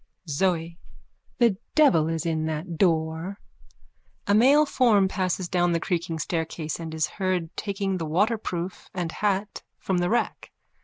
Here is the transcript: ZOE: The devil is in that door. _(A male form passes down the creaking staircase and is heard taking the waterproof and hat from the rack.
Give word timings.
ZOE: 0.27 0.79
The 1.37 1.57
devil 1.75 2.07
is 2.09 2.25
in 2.25 2.47
that 2.47 2.75
door. 2.79 3.37
_(A 4.25 4.35
male 4.35 4.65
form 4.65 5.07
passes 5.07 5.47
down 5.47 5.73
the 5.73 5.79
creaking 5.79 6.17
staircase 6.17 6.79
and 6.79 6.91
is 6.95 7.05
heard 7.21 7.55
taking 7.55 7.99
the 7.99 8.07
waterproof 8.07 8.89
and 8.95 9.11
hat 9.11 9.61
from 9.77 9.99
the 9.99 10.09
rack. 10.09 10.49